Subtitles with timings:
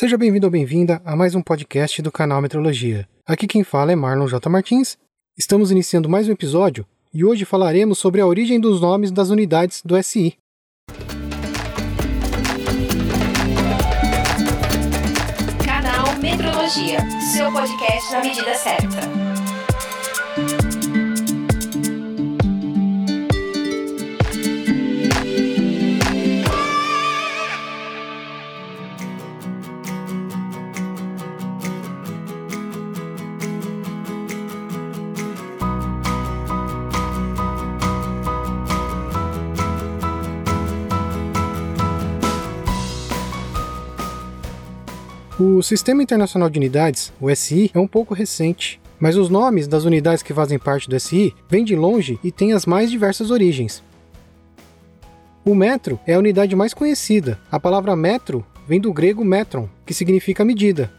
[0.00, 3.08] Seja bem-vindo ou bem-vinda a mais um podcast do canal Metrologia.
[3.26, 4.48] Aqui quem fala é Marlon J.
[4.48, 4.96] Martins.
[5.36, 9.82] Estamos iniciando mais um episódio e hoje falaremos sobre a origem dos nomes das unidades
[9.84, 10.38] do SI.
[15.64, 17.00] Canal Metrologia,
[17.32, 19.27] seu podcast na medida certa.
[45.40, 49.84] O Sistema Internacional de Unidades, o SI, é um pouco recente, mas os nomes das
[49.84, 53.80] unidades que fazem parte do SI vêm de longe e têm as mais diversas origens.
[55.44, 57.38] O metro é a unidade mais conhecida.
[57.52, 60.92] A palavra metro vem do grego metron, que significa medida.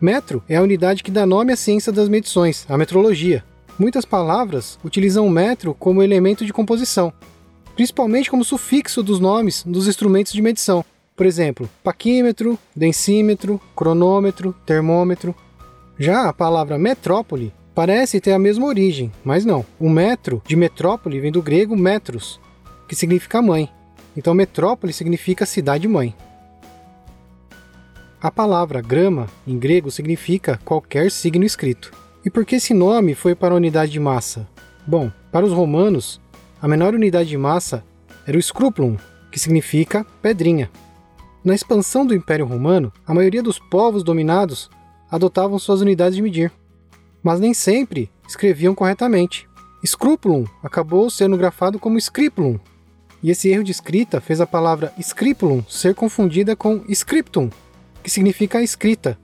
[0.00, 3.42] Metro é a unidade que dá nome à ciência das medições, a metrologia.
[3.76, 7.12] Muitas palavras utilizam metro como elemento de composição,
[7.74, 10.84] principalmente como sufixo dos nomes dos instrumentos de medição,
[11.20, 15.34] por exemplo, paquímetro, densímetro, cronômetro, termômetro.
[15.98, 19.62] Já a palavra metrópole parece ter a mesma origem, mas não.
[19.78, 22.40] O metro de metrópole vem do grego metros,
[22.88, 23.68] que significa mãe.
[24.16, 26.16] Então metrópole significa cidade-mãe.
[28.18, 31.92] A palavra grama, em grego, significa qualquer signo escrito.
[32.24, 34.48] E por que esse nome foi para a unidade de massa?
[34.86, 36.18] Bom, para os romanos,
[36.62, 37.84] a menor unidade de massa
[38.26, 38.96] era o scrupulum,
[39.30, 40.70] que significa pedrinha.
[41.42, 44.68] Na expansão do Império Romano, a maioria dos povos dominados
[45.10, 46.52] adotavam suas unidades de medir,
[47.22, 49.48] mas nem sempre escreviam corretamente.
[49.84, 52.58] Scrupulum acabou sendo grafado como scripulum,
[53.22, 57.48] e esse erro de escrita fez a palavra scripulum ser confundida com scriptum,
[58.02, 59.18] que significa escrita.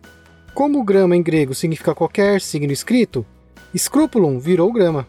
[0.55, 3.27] Como grama em grego significa qualquer signo escrito,
[3.77, 5.07] scrupulum virou grama.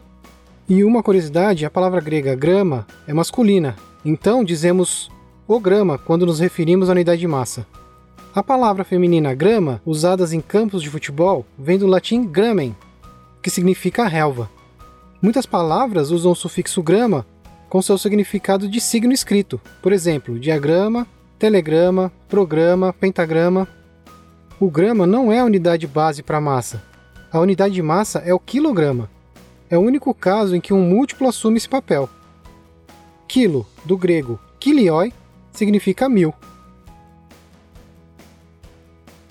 [0.67, 5.09] E uma curiosidade, a palavra grega grama é masculina, então dizemos
[5.47, 7.65] o grama quando nos referimos à unidade de massa.
[8.35, 12.75] A palavra feminina grama, usada em campos de futebol, vem do latim gramen,
[13.41, 14.49] que significa relva.
[15.21, 17.25] Muitas palavras usam o sufixo grama
[17.69, 21.07] com seu significado de signo escrito, por exemplo, diagrama,
[21.39, 23.67] telegrama, programa, pentagrama.
[24.59, 26.83] O grama não é a unidade base para massa.
[27.31, 29.09] A unidade de massa é o quilograma.
[29.69, 32.09] É o único caso em que um múltiplo assume esse papel.
[33.27, 35.13] Quilo, do grego kilioi,
[35.57, 36.33] significa mil.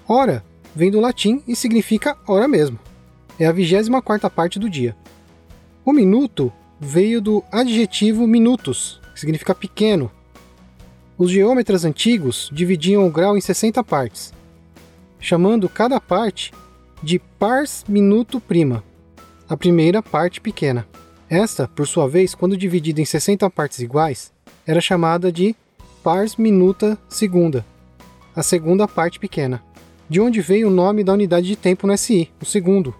[0.06, 0.44] Hora
[0.74, 2.78] vem do latim e significa hora mesmo.
[3.38, 4.96] É a 24 parte do dia.
[5.84, 10.10] O minuto veio do adjetivo minutus, que significa pequeno.
[11.18, 14.34] Os geômetras antigos dividiam o grau em 60 partes,
[15.18, 16.52] chamando cada parte
[17.02, 18.84] de pars minuto prima,
[19.48, 20.86] a primeira parte pequena.
[21.28, 24.32] Esta, por sua vez, quando dividida em 60 partes iguais,
[24.66, 25.56] era chamada de
[26.06, 27.66] pars minuta segunda,
[28.32, 29.60] a segunda parte pequena,
[30.08, 32.94] de onde veio o nome da unidade de tempo no SI, o segundo.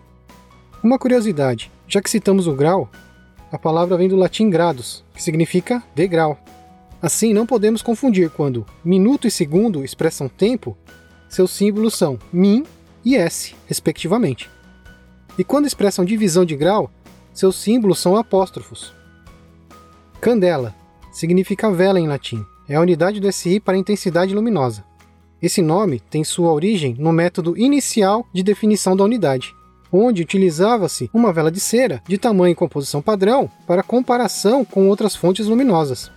[0.83, 2.91] Uma curiosidade, já que citamos o grau,
[3.53, 6.37] a palavra vem do latim grados, que significa degrau.
[7.01, 10.77] Assim, não podemos confundir quando minuto e segundo expressam tempo,
[11.29, 12.65] seus símbolos são min
[13.05, 14.51] e s, respectivamente.
[15.39, 16.91] E quando expressam divisão de grau,
[17.33, 18.93] seus símbolos são apóstrofos.
[20.21, 20.75] Candela
[21.13, 24.85] significa vela em latim é a unidade do SI para intensidade luminosa.
[25.41, 29.55] Esse nome tem sua origem no método inicial de definição da unidade,
[29.93, 35.15] onde utilizava-se uma vela de cera de tamanho e composição padrão para comparação com outras
[35.15, 36.11] fontes luminosas.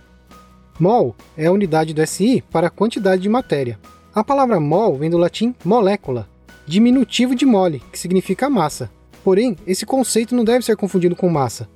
[0.78, 3.78] Mol é a unidade do SI para a quantidade de matéria.
[4.14, 6.28] A palavra mol vem do latim molécula,
[6.66, 8.90] diminutivo de mole, que significa massa.
[9.22, 11.68] Porém, esse conceito não deve ser confundido com massa,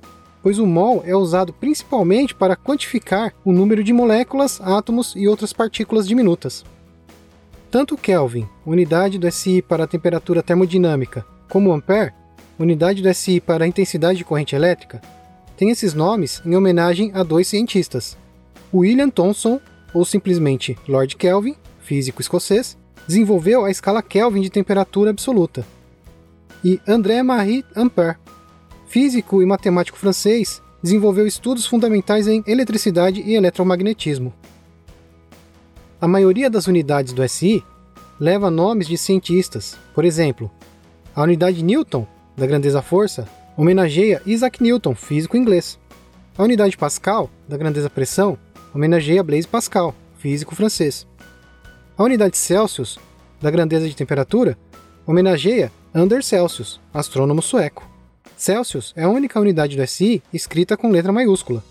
[0.45, 5.51] pois o mol é usado principalmente para quantificar o número de moléculas, átomos e outras
[5.51, 6.63] partículas diminutas.
[7.71, 12.13] Tanto Kelvin, unidade do SI para a temperatura termodinâmica, como Ampere,
[12.59, 15.01] unidade do SI para a intensidade de corrente elétrica,
[15.57, 18.15] têm esses nomes em homenagem a dois cientistas.
[18.71, 19.59] William Thomson,
[19.95, 22.77] ou simplesmente Lord Kelvin, físico escocês,
[23.07, 25.65] desenvolveu a escala Kelvin de temperatura absoluta.
[26.63, 28.17] E André-Marie Ampère,
[28.87, 34.33] físico e matemático francês, desenvolveu estudos fundamentais em eletricidade e eletromagnetismo.
[35.99, 37.63] A maioria das unidades do SI
[38.19, 39.77] leva nomes de cientistas.
[39.93, 40.51] Por exemplo,
[41.15, 42.05] a unidade Newton,
[42.37, 43.27] da grandeza-força,
[43.57, 45.79] homenageia Isaac Newton, físico inglês.
[46.37, 48.37] A unidade Pascal, da grandeza-pressão,
[48.73, 51.07] homenageia Blaise Pascal, físico francês.
[51.97, 52.99] A unidade Celsius
[53.41, 54.57] da grandeza de temperatura
[55.05, 57.94] homenageia Anders Celsius, astrônomo sueco.
[58.37, 61.63] Celsius é a única unidade do SI escrita com letra maiúscula.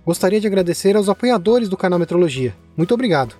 [0.05, 2.55] Gostaria de agradecer aos apoiadores do canal Metrologia.
[2.75, 3.35] Muito obrigado.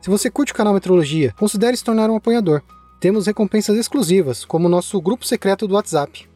[0.00, 2.62] Se você curte o canal Metrologia, considere se tornar um apoiador.
[2.98, 6.28] Temos recompensas exclusivas, como o nosso grupo secreto do WhatsApp.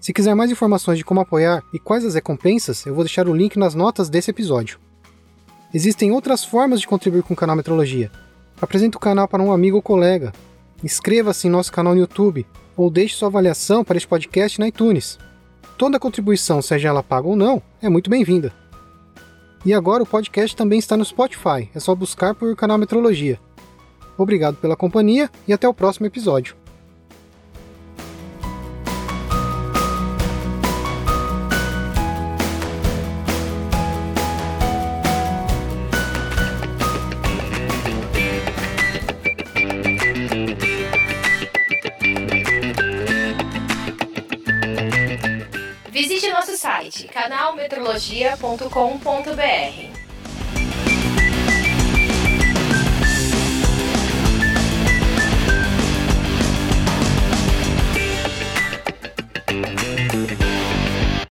[0.00, 3.34] Se quiser mais informações de como apoiar e quais as recompensas, eu vou deixar o
[3.34, 4.78] link nas notas desse episódio.
[5.74, 8.10] Existem outras formas de contribuir com o canal Metrologia.
[8.60, 10.32] Apresente o canal para um amigo ou colega.
[10.82, 12.46] Inscreva-se em nosso canal no YouTube
[12.76, 15.18] ou deixe sua avaliação para este podcast na iTunes.
[15.76, 18.59] Toda contribuição, seja ela paga ou não, é muito bem-vinda.
[19.64, 23.38] E agora o podcast também está no Spotify, é só buscar por canal Metrologia.
[24.16, 26.59] Obrigado pela companhia e até o próximo episódio.
[47.20, 49.89] canalmetrologia.com.br.